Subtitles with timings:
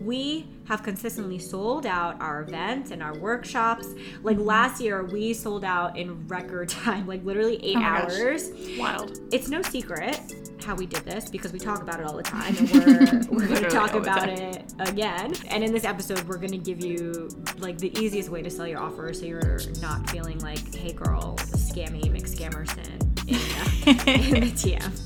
[0.00, 3.86] we have consistently sold out our events and our workshops.
[4.22, 8.12] Like last year, we sold out in record time, like literally eight Oh my gosh.
[8.20, 8.50] hours.
[8.78, 9.18] Wild.
[9.32, 10.20] It's no secret
[10.64, 13.46] how we did this because we talk about it all the time and we're, we're
[13.46, 15.32] going to talk about it again.
[15.48, 17.28] And in this episode, we're going to give you
[17.58, 21.36] like the easiest way to sell your offer so you're not feeling like, hey girl,
[21.38, 25.05] scammy McScammerson in, uh, in the DM.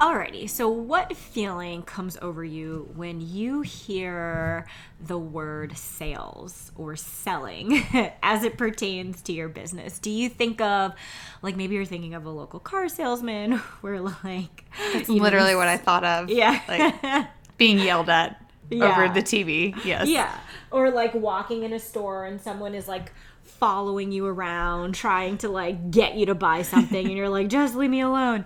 [0.00, 4.64] Alrighty, so what feeling comes over you when you hear
[5.00, 7.82] the word sales or selling
[8.22, 9.98] as it pertains to your business?
[9.98, 10.94] Do you think of,
[11.42, 15.56] like, maybe you're thinking of a local car salesman where, like, That's you know, literally
[15.56, 16.30] what I thought of.
[16.30, 16.60] Yeah.
[16.68, 17.26] Like
[17.58, 18.40] being yelled at
[18.70, 18.84] Yeah.
[18.92, 19.74] over the TV.
[19.84, 20.06] Yes.
[20.06, 20.32] Yeah.
[20.70, 23.12] Or like walking in a store and someone is like
[23.48, 27.74] following you around trying to like get you to buy something and you're like just
[27.74, 28.44] leave me alone.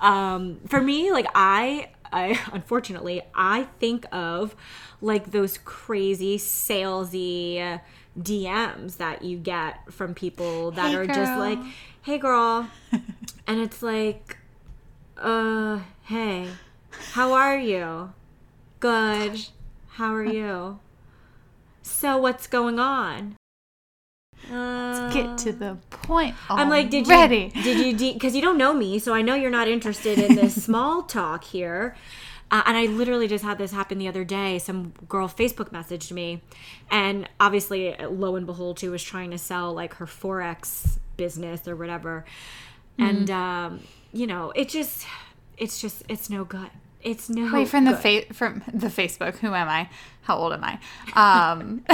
[0.00, 4.54] Um for me like I I unfortunately I think of
[5.00, 7.80] like those crazy salesy
[8.18, 11.58] DMs that you get from people that Hey, are just like,
[12.02, 12.68] "Hey girl."
[13.46, 14.38] and it's like,
[15.18, 16.50] "Uh, hey.
[17.12, 18.12] How are you?"
[18.78, 19.46] Good.
[19.88, 20.78] How are you?
[21.82, 23.36] So what's going on?
[24.52, 26.34] Uh, Get to the point.
[26.50, 27.52] I'm like, did already.
[27.54, 30.34] you did you because you don't know me, so I know you're not interested in
[30.34, 31.96] this small talk here.
[32.50, 34.58] Uh, and I literally just had this happen the other day.
[34.58, 36.42] Some girl Facebook messaged me,
[36.90, 41.74] and obviously, lo and behold, she was trying to sell like her forex business or
[41.76, 42.24] whatever.
[42.98, 43.32] And Mm-hmm.
[43.32, 43.80] um,
[44.12, 45.06] you know, it just,
[45.56, 46.70] it's just, it's no good.
[47.04, 47.52] It's no.
[47.52, 48.26] Wait from the good.
[48.26, 49.36] fa- from the Facebook.
[49.38, 49.88] Who am I?
[50.22, 50.78] How old am I?
[51.14, 51.80] Um,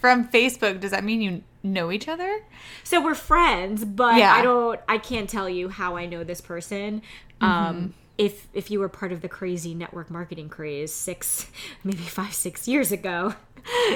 [0.00, 0.80] from Facebook.
[0.80, 2.40] Does that mean you know each other?
[2.82, 4.34] So we're friends, but Yeah.
[4.34, 7.02] I don't I can't tell you how I know this person.
[7.40, 7.44] Mm-hmm.
[7.44, 11.46] Um if if you were part of the crazy network marketing craze 6
[11.84, 13.34] maybe 5 6 years ago.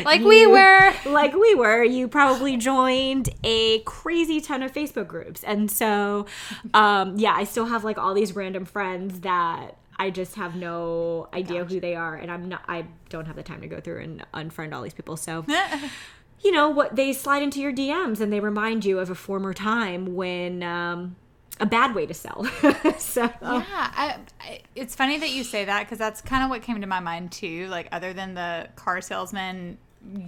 [0.05, 0.93] Like we were.
[1.07, 5.43] Like we were, you probably joined a crazy ton of Facebook groups.
[5.43, 6.27] And so
[6.73, 11.29] um yeah, I still have like all these random friends that I just have no
[11.33, 14.03] idea who they are and I'm not I don't have the time to go through
[14.03, 15.17] and unfriend all these people.
[15.17, 15.45] So
[16.43, 19.55] you know what they slide into your DMs and they remind you of a former
[19.55, 21.17] time when um,
[21.61, 22.45] a bad way to sell.
[22.99, 26.63] so Yeah, I, I, it's funny that you say that because that's kind of what
[26.63, 27.67] came to my mind too.
[27.69, 29.79] Like, other than the car salesman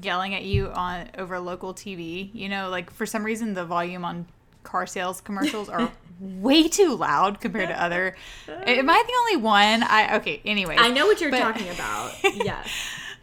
[0.02, 4.04] yelling at you on over local TV, you know, like for some reason the volume
[4.04, 4.26] on
[4.62, 8.16] car sales commercials are way too loud compared to other.
[8.48, 9.82] Am I the only one?
[9.82, 10.40] I okay.
[10.44, 12.12] Anyway, I know what you're But- talking about.
[12.34, 12.68] Yes.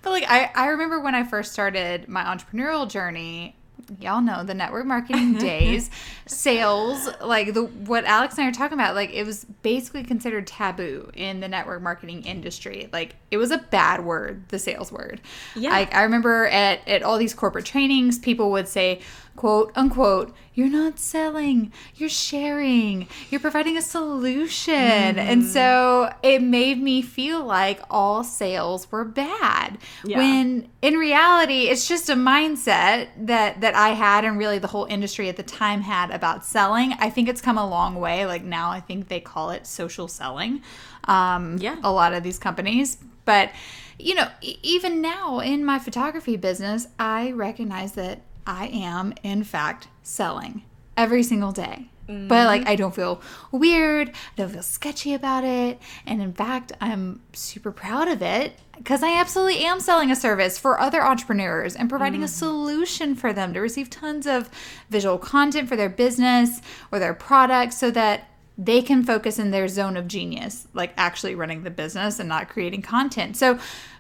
[0.02, 3.56] But like I, I remember when I first started my entrepreneurial journey,
[4.00, 5.90] y'all know the network marketing days,
[6.28, 10.46] sales, like the what Alex and I are talking about, like it was basically considered
[10.46, 12.88] taboo in the network marketing industry.
[12.94, 15.22] Like it was a bad word, the sales word.
[15.56, 15.72] Yeah.
[15.72, 19.02] Like I remember at, at all these corporate trainings, people would say,
[19.36, 24.74] quote unquote, you're not selling, you're sharing, you're providing a solution.
[24.74, 29.78] And so it made me feel like all sales were bad.
[30.04, 30.18] Yeah.
[30.18, 34.86] When in reality, it's just a mindset that that I had and really the whole
[34.86, 36.94] industry at the time had about selling.
[37.00, 38.26] I think it's come a long way.
[38.26, 40.62] Like now I think they call it social selling.
[41.06, 41.76] Um Yeah.
[41.84, 42.98] a lot of these companies.
[43.26, 43.50] But
[43.98, 49.88] you know, even now in my photography business, I recognize that I am in fact
[50.04, 50.64] selling
[50.98, 51.90] every single day.
[52.08, 52.70] But like mm-hmm.
[52.70, 53.20] I don't feel
[53.52, 58.60] weird, I don't feel sketchy about it, and in fact, I'm super proud of it
[58.78, 62.34] because I absolutely am selling a service for other entrepreneurs and providing a mm-hmm.
[62.34, 64.52] solution for them to receive tons of
[64.90, 66.62] visual content for their business
[66.92, 71.36] or their product so that they can focus in their zone of genius, like actually
[71.36, 73.36] running the business and not creating content.
[73.36, 73.60] So,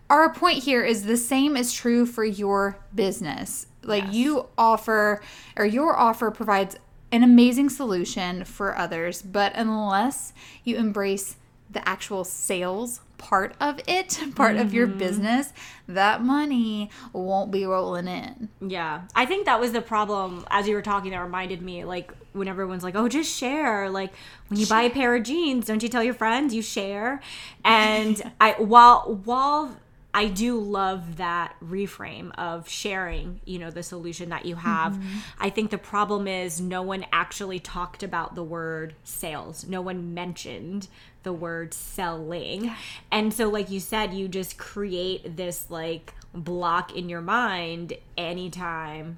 [0.09, 3.67] our point here is the same is true for your business.
[3.83, 5.21] Like, you offer,
[5.55, 6.75] or your offer provides
[7.11, 11.37] an amazing solution for others, but unless you embrace
[11.69, 14.97] the actual sales part of it, part of your mm-hmm.
[14.97, 15.53] business,
[15.87, 18.49] that money won't be rolling in.
[18.61, 19.03] Yeah.
[19.15, 22.47] I think that was the problem as you were talking that reminded me like when
[22.47, 24.13] everyone's like, "Oh, just share." Like
[24.49, 27.21] when you buy a pair of jeans, don't you tell your friends you share?
[27.63, 29.75] And I while while
[30.15, 34.93] I do love that reframe of sharing, you know, the solution that you have.
[34.93, 35.17] Mm-hmm.
[35.41, 39.67] I think the problem is no one actually talked about the word sales.
[39.67, 40.87] No one mentioned
[41.23, 42.71] the word selling.
[43.11, 49.17] And so like you said, you just create this like block in your mind anytime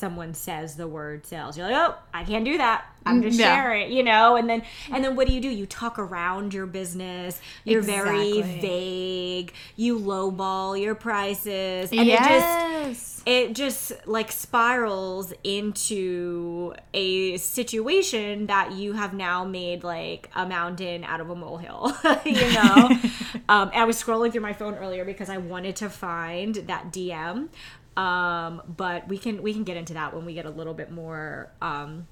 [0.00, 1.56] someone says the word sales.
[1.56, 2.86] You're like oh i can't do that.
[3.06, 3.54] I'm just Yeah.
[3.54, 4.36] sharing you know?
[4.36, 4.62] And then
[4.92, 5.48] and then what do you do?
[5.48, 7.40] You talk around your business.
[7.64, 9.52] You're very vague.
[9.76, 11.90] You lowball your prices.
[11.92, 19.84] And it just it just like spirals into a situation that you have now made
[19.84, 21.94] like a mountain out of a molehill
[22.24, 22.90] you know?
[23.48, 27.48] Um, i was scrolling through my phone earlier because i wanted to find that dm
[27.96, 30.90] um, but we can we can get into that when we get a little bit
[30.90, 32.06] more um,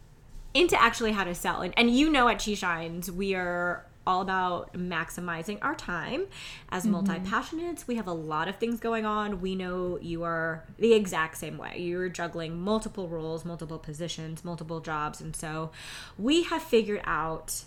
[0.54, 1.62] into actually how to sell.
[1.62, 6.26] And, and you know at she shines we are all about maximizing our time.
[6.70, 9.40] As multi-passionates we have a lot of things going on.
[9.40, 11.78] We know you are the exact same way.
[11.78, 15.20] You're juggling multiple roles multiple positions multiple jobs.
[15.20, 15.70] And so
[16.18, 17.64] we have figured out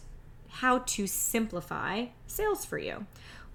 [0.49, 3.05] how to simplify sales for you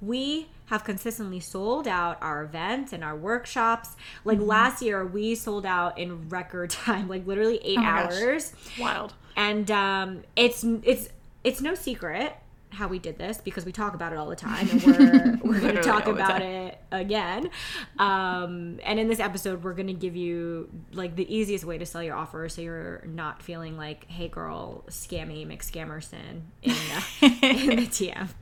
[0.00, 3.90] we have consistently sold out our events and our workshops
[4.24, 8.12] like last year we sold out in record time like literally eight Oh my gosh.
[8.22, 9.14] hours Wild.
[9.36, 11.08] and um, it's it's
[11.44, 12.34] it's no secret
[12.70, 15.60] how we did this because we talk about it all the time and we're we're
[15.60, 17.50] going to talk about it again
[17.98, 21.86] um, and in this episode we're going to give you like the easiest way to
[21.86, 27.00] sell your offer so you're not feeling like hey girl scammy mcscammerson in, uh,
[27.42, 28.34] in the DMs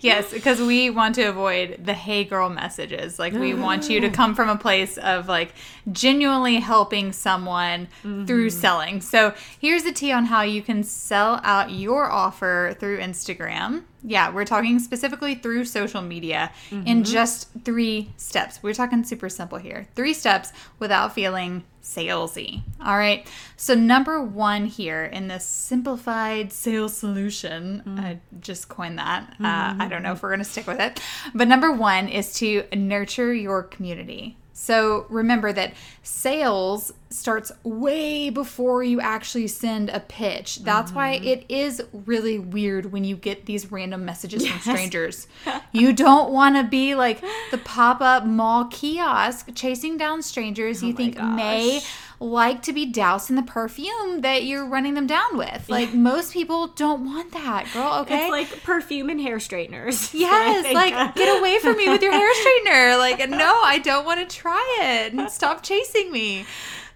[0.00, 3.18] Yes, because we want to avoid the hey girl messages.
[3.18, 5.54] Like we want you to come from a place of like
[5.90, 7.88] genuinely helping someone
[8.26, 9.00] through selling.
[9.00, 13.84] So here's the tea on how you can sell out your offer through Instagram.
[14.02, 17.02] Yeah, we're talking specifically through social media in mm-hmm.
[17.02, 18.62] just three steps.
[18.62, 19.86] We're talking super simple here.
[19.94, 22.62] Three steps without feeling salesy.
[22.84, 23.26] All right.
[23.56, 28.00] So number one here in this simplified sales solution, mm.
[28.00, 29.34] I just coined that.
[29.40, 30.16] Uh, I don't know mm-hmm.
[30.16, 31.00] if we're going to stick with it.
[31.34, 34.36] But number one is to nurture your community.
[34.60, 35.72] So remember that
[36.02, 40.58] sales starts way before you actually send a pitch.
[40.58, 41.28] That's why mm-hmm.
[41.28, 45.28] it is really weird when you get these random messages from strangers.
[45.72, 50.88] you don't want to be like the pop up mall kiosk chasing down strangers oh
[50.88, 51.96] you think may gosh.
[52.20, 55.68] Like to be doused in the perfume that you're running them down with.
[55.70, 58.00] Like most people don't want that, girl.
[58.02, 58.24] Okay.
[58.24, 62.30] it's like perfume and hair straighteners Yes, like get away from me with your hair
[62.44, 62.98] straightener.
[62.98, 65.30] Like, no, I don't want to try it.
[65.30, 66.44] Stop chasing me.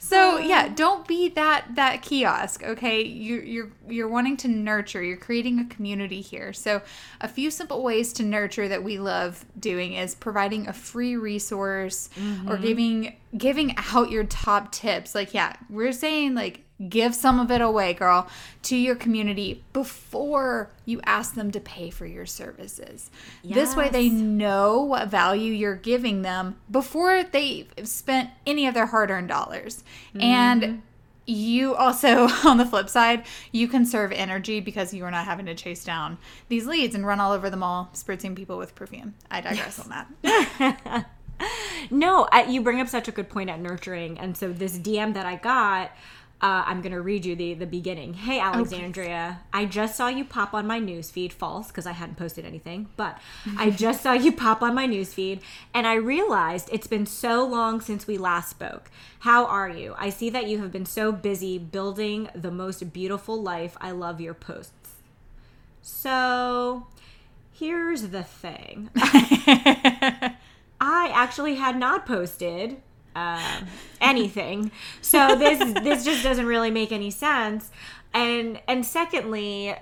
[0.04, 0.38] So oh.
[0.38, 2.62] yeah, don't be that that kiosk.
[2.62, 5.02] Okay, you're you're you're wanting to nurture.
[5.02, 6.52] You're creating a community here.
[6.52, 6.82] So
[7.22, 12.10] a few simple ways to nurture that we love doing is providing a free resource
[12.16, 12.62] or mm-hmm.
[12.62, 15.14] giving giving out your top tips.
[15.14, 18.28] Like yeah, we're saying like give some of it away, girl,
[18.62, 23.10] to your community before you ask them to pay for your services.
[23.44, 28.86] This way they know what value you're giving them before they've spent any of their
[28.86, 29.84] hard-earned dollars.
[30.18, 30.78] And mm-hmm.
[31.26, 35.54] you also on the flip side, you conserve energy because you are not having to
[35.54, 36.18] chase down
[36.48, 39.14] these leads and run all over the mall spritzing people with perfume.
[39.30, 41.06] I digress on that.
[41.90, 45.14] No, I, you bring up such a good point at nurturing, and so this DM
[45.14, 45.92] that I got,
[46.40, 48.14] uh, I'm gonna read you the the beginning.
[48.14, 51.32] Hey Alexandria, I just saw you pop on my newsfeed.
[51.32, 53.18] False, because I hadn't posted anything, but
[53.56, 55.40] I just saw you pop on my newsfeed,
[55.72, 58.90] and I realized it's been so long since we last spoke.
[59.20, 59.94] How are you?
[59.96, 63.76] I see that you have been so busy building the most beautiful life.
[63.80, 64.72] I love your posts.
[65.80, 66.88] So,
[67.52, 68.90] here's the thing.
[68.96, 70.36] I
[70.80, 72.82] actually had not posted
[73.14, 73.66] um,
[74.00, 77.70] anything, so this this just doesn't really make any sense.
[78.12, 79.74] And and secondly,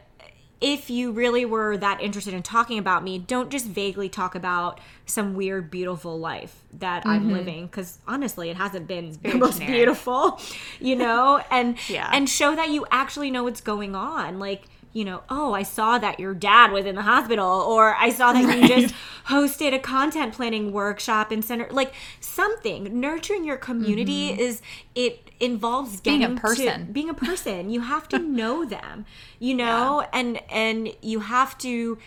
[0.61, 4.81] if you really were that interested in talking about me, don't just vaguely talk about
[5.07, 7.67] some weird, beautiful life that I'm living.
[7.67, 9.75] Because honestly, it hasn't been the most generic.
[9.77, 10.41] beautiful,
[10.81, 11.43] you know.
[11.51, 12.09] And Yeah.
[12.13, 14.63] and show that you actually know what's going on, like.
[14.95, 18.33] You know, oh, I saw that your dad was in the hospital, or I saw
[18.33, 18.95] that you just
[19.29, 21.67] hosted a content planning workshop in center.
[21.71, 23.01] Like something.
[23.01, 24.61] Nurturing your community is
[24.95, 26.03] it involves Mm-hmm.
[26.03, 26.93] Being a getting to- person.
[26.93, 29.05] being a person you have to know them
[29.41, 31.99] you know and and you have to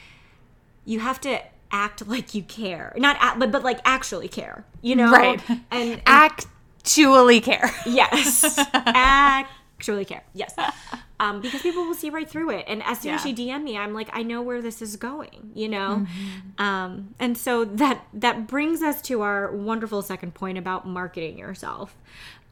[0.85, 2.93] you have to act like you care.
[2.95, 4.63] Not act, but but like actually care.
[4.81, 5.11] You know?
[5.11, 5.41] Right.
[5.49, 7.69] And, and Actually care.
[7.85, 8.57] Yes.
[8.73, 10.23] Actually care.
[10.33, 10.53] Yes.
[11.19, 12.65] Um, because people will see right through it.
[12.67, 13.33] And as soon as Yeah.
[13.35, 16.05] she DM me, I'm like, I know where this is going, you know?
[16.57, 21.95] Um, and so that that brings us to our wonderful second point about marketing yourself.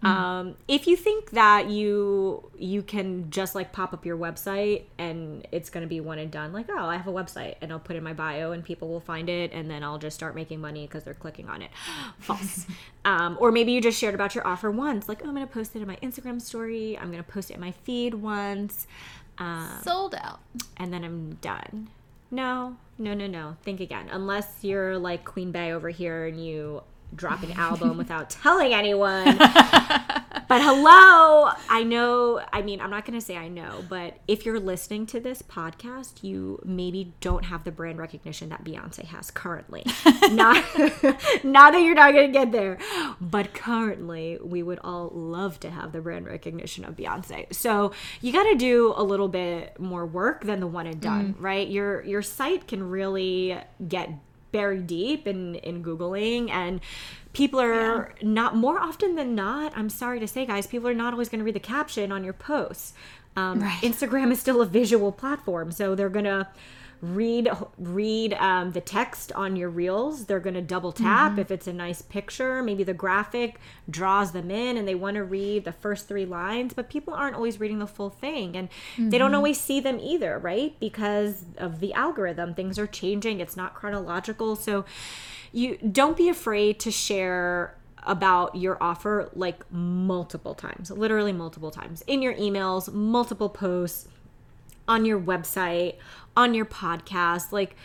[0.03, 5.47] Um, if you think that you you can just like pop up your website and
[5.51, 7.95] it's gonna be one and done, like oh I have a website and I'll put
[7.95, 10.85] in my bio and people will find it and then I'll just start making money
[10.87, 11.71] because they're clicking on it.
[12.19, 12.65] False.
[13.05, 15.75] um, or maybe you just shared about your offer once, like oh I'm gonna post
[15.75, 18.87] it in my Instagram story, I'm gonna post it in my feed once,
[19.37, 20.39] uh, Sold out.
[20.77, 21.89] and then I'm done.
[22.29, 23.57] No, no, no, no.
[23.61, 24.07] Think again.
[24.11, 26.81] Unless you're like Queen Bey over here and you
[27.15, 29.37] drop an album without telling anyone.
[29.37, 34.45] but hello, I know, I mean, I'm not going to say I know, but if
[34.45, 39.31] you're listening to this podcast, you maybe don't have the brand recognition that Beyonce has
[39.31, 39.83] currently.
[40.31, 40.63] not,
[41.43, 42.77] not that you're not going to get there,
[43.19, 47.53] but currently, we would all love to have the brand recognition of Beyonce.
[47.53, 51.33] So you got to do a little bit more work than the one and done,
[51.33, 51.43] mm.
[51.43, 51.67] right?
[51.67, 54.09] Your your site can really get
[54.53, 56.79] buried deep in in googling and
[57.33, 61.11] people are not more often than not i'm sorry to say guys people are not
[61.11, 62.93] always going to read the caption on your posts
[63.35, 63.79] um, Right.
[63.81, 66.47] instagram is still a visual platform so they're going to
[67.03, 70.25] read read um, the text on your reels.
[70.25, 72.63] They're going to double tap if it's a nice picture.
[72.63, 76.73] Maybe the graphic draws them in and they want to read the first three lines
[76.73, 80.39] but people aren't always reading the full thing and they don't always see them either
[80.39, 80.79] right?
[80.79, 83.41] Because of the algorithm things are changing.
[83.41, 84.55] It's not chronological.
[84.55, 84.85] So
[85.51, 92.01] you don't be afraid to share about your offer like multiple times literally multiple times.
[92.07, 94.07] In your emails multiple posts
[94.87, 95.95] on your website,
[96.35, 97.75] on your podcast, like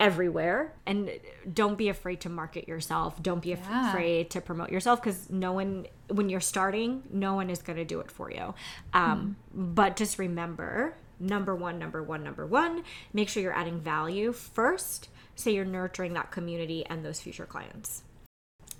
[0.00, 0.72] everywhere.
[0.86, 1.10] And
[1.52, 3.22] don't be afraid to market yourself.
[3.22, 3.88] Don't be Yeah.
[3.90, 7.84] afraid to promote yourself because no one, when you're starting, no one is going to
[7.84, 8.54] do it for you.
[8.92, 14.32] Um, But just remember number one, number one, number one, make sure you're adding value
[14.32, 18.02] first so you're nurturing that community and those future clients.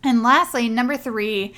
[0.03, 1.55] And lastly, number three,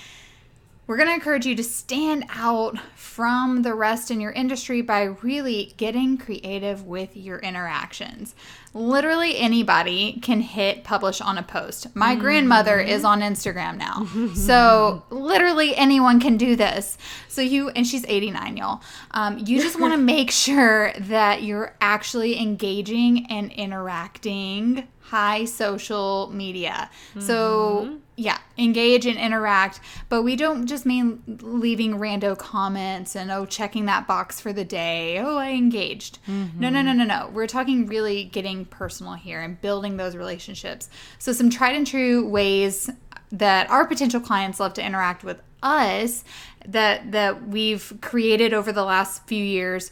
[0.87, 5.03] we're going to encourage you to stand out from the rest in your industry by
[5.03, 8.35] really getting creative with your interactions.
[8.73, 11.95] Literally anybody can hit publish on a post.
[11.97, 14.07] My grandmother is on Instagram now.
[14.35, 16.99] so literally anyone can do this.
[17.29, 18.83] So you, and she's 89, y'all.
[19.11, 26.31] Um, you just want to make sure that you're actually engaging and interacting high social
[26.33, 26.91] media.
[27.19, 29.81] So yeah, engage and interact.
[30.09, 34.65] But we don't just mean leaving rando comments and oh, checking that box for the
[34.65, 35.19] day.
[35.19, 36.19] Oh, I engaged.
[36.27, 36.87] No, no, mm-hmm.
[36.87, 37.31] no, no, no.
[37.33, 40.89] We're talking really getting personal here and building those relationships.
[41.19, 42.91] So some tried and true ways
[43.33, 46.25] that our potential clients love to interact with us
[46.67, 49.91] that that we've created over the last few years.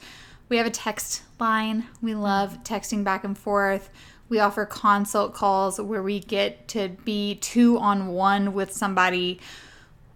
[0.49, 1.87] We have a text line.
[2.01, 3.91] We love texting back and forth.
[4.29, 9.41] We offer consult calls where we get to be two on one with somebody.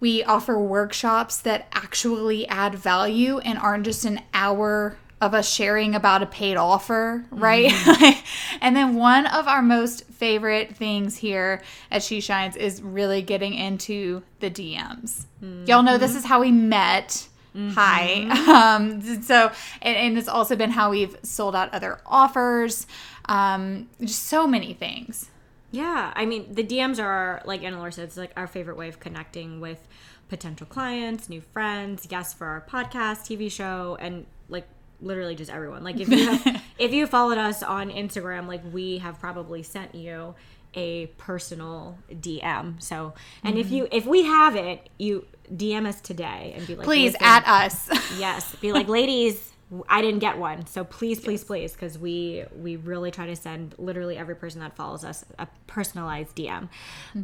[0.01, 5.95] We offer workshops that actually add value and aren't just an hour of us sharing
[5.95, 7.43] about a paid offer, mm-hmm.
[7.43, 8.25] right?
[8.61, 13.55] and then one of our most favorite things here at She Shines is really getting
[13.55, 15.27] into the DMs.
[15.67, 16.19] Y'all know this mm-hmm.
[16.19, 17.29] is how we met.
[17.55, 18.27] Hi.
[18.29, 18.51] Mm-hmm.
[18.59, 19.51] Um, so,
[19.83, 22.87] and, and it's also been how we've sold out other offers.
[23.29, 25.31] Um, just so many things.
[25.71, 28.89] Yeah, I mean, the DMs are like Anna Laura said, it's like our favorite way
[28.89, 29.87] of connecting with
[30.29, 34.67] potential clients, new friends, guests for our podcast, TV show, and like
[35.01, 35.85] literally just everyone.
[35.85, 39.95] Like if you have, if you followed us on Instagram, like we have probably sent
[39.95, 40.35] you
[40.75, 42.83] a personal DM.
[42.83, 46.85] So, and if you if we have it, you DM us today and be like,
[46.85, 47.89] Please at us.
[48.19, 49.53] yes be like ladies
[49.89, 50.67] i didn't get one.
[50.67, 54.77] So please please please because we we really try to send literally every person that
[54.77, 56.69] follows us a personalized dm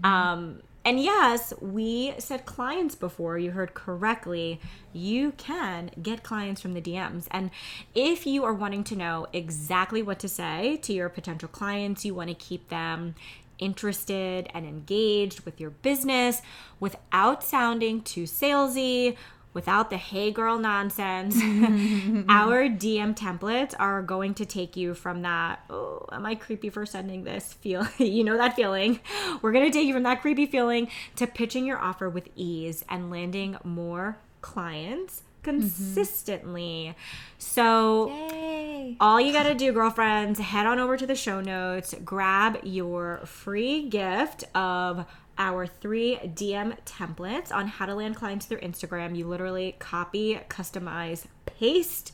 [0.05, 4.61] um and yes we said clients before you heard correctly
[4.93, 7.51] you can get clients from the dms and
[7.95, 12.15] if you are wanting to know exactly what to say to your potential clients you
[12.15, 13.15] want to keep them
[13.59, 16.43] interested and engaged with your business
[16.81, 19.17] without sounding too salesy
[19.55, 21.37] without the hey girl nonsense.
[22.29, 26.85] Our DM templates are going to take you from that, oh, am I creepy for
[26.85, 27.87] sending this feel?
[27.99, 29.01] you know that feeling.
[29.41, 32.85] We're going to take you from that creepy feeling to pitching your offer with ease
[32.89, 35.59] and landing more clients mm-hmm.
[35.59, 36.95] consistently.
[37.39, 38.97] So, Yay.
[39.01, 43.89] All you gotta do, girlfriends, head on over to the show notes, grab your free
[43.89, 45.07] gift of
[45.39, 49.17] our three DM templates on how to land clients through Instagram.
[49.17, 52.13] You literally copy, customize, paste,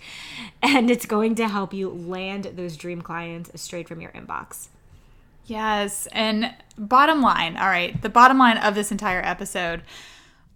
[0.63, 4.69] and it's going to help you land those dream clients straight from your inbox.
[5.47, 6.07] Yes.
[6.13, 9.83] And bottom line, all right, the bottom line of this entire episode,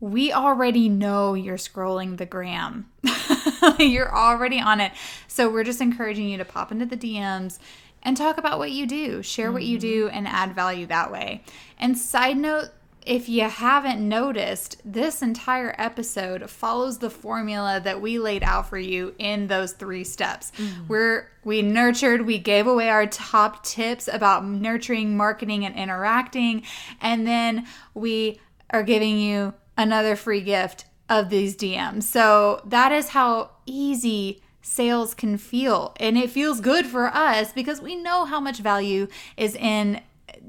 [0.00, 2.90] we already know you're scrolling the gram.
[3.78, 4.92] you're already on it.
[5.26, 7.58] So we're just encouraging you to pop into the DMs
[8.04, 10.16] and talk about what you do, share what you do, mm-hmm.
[10.16, 11.42] and add value that way.
[11.78, 12.70] And side note,
[13.06, 18.78] if you haven't noticed, this entire episode follows the formula that we laid out for
[18.78, 20.52] you in those three steps.
[20.52, 20.88] Mm-hmm.
[20.88, 26.62] We're we nurtured, we gave away our top tips about nurturing, marketing, and interacting,
[27.00, 32.04] and then we are giving you another free gift of these DMs.
[32.04, 35.94] So that is how easy sales can feel.
[36.00, 40.00] And it feels good for us because we know how much value is in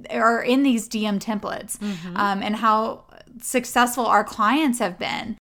[0.10, 1.82] or in these DM templates
[2.16, 3.04] um, and how
[3.42, 5.38] successful our clients have been.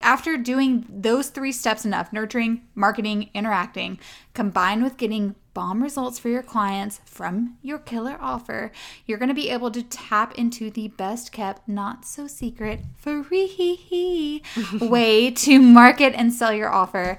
[0.00, 4.00] After doing those three steps enough nurturing, marketing, interacting,
[4.34, 8.72] combined with getting bomb results for your clients from your killer offer,
[9.06, 14.42] you're going to be able to tap into the best kept, not so secret, free
[14.80, 17.18] way to market and sell your offer.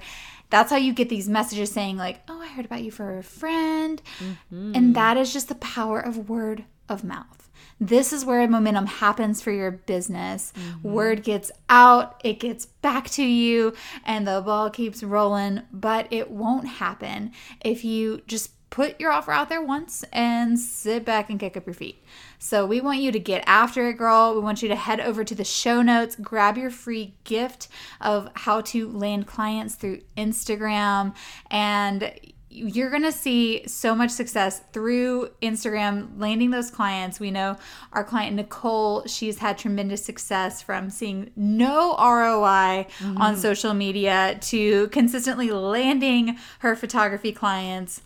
[0.53, 3.23] That's how you get these messages saying, like, oh, I heard about you for a
[3.23, 3.99] friend.
[4.19, 4.73] Mm-hmm.
[4.75, 7.49] And that is just the power of word of mouth.
[7.79, 10.53] This is where momentum happens for your business.
[10.55, 10.91] Mm-hmm.
[10.91, 13.73] Word gets out, it gets back to you,
[14.05, 15.63] and the ball keeps rolling.
[15.71, 17.31] But it won't happen
[17.65, 21.67] if you just put your offer out there once and sit back and kick up
[21.67, 22.03] your feet.
[22.39, 24.33] So we want you to get after it, girl.
[24.33, 27.67] We want you to head over to the show notes, grab your free gift
[28.01, 31.13] of how to land clients through Instagram,
[31.51, 37.19] and you're going to see so much success through Instagram landing those clients.
[37.19, 37.57] We know
[37.91, 43.35] our client Nicole, she's had tremendous success from seeing no ROI on mm-hmm.
[43.35, 48.01] social media to consistently landing her photography clients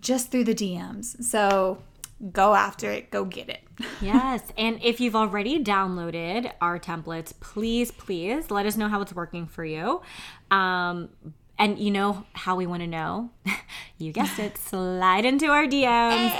[0.00, 1.22] just through the DMs.
[1.22, 1.82] So
[2.32, 3.60] go after it, go get it.
[4.02, 4.42] Yes.
[4.56, 9.46] And if you've already downloaded our templates, please, please let us know how it's working
[9.46, 10.00] for you.
[10.50, 11.10] Um,
[11.58, 13.30] and you know how we want to know?
[13.98, 14.56] you guessed it.
[14.58, 16.34] Slide into our DMs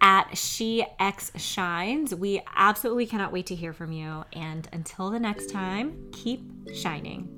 [0.00, 2.14] at She X Shines.
[2.14, 4.24] We absolutely cannot wait to hear from you.
[4.32, 6.42] And until the next time, keep
[6.74, 7.37] shining.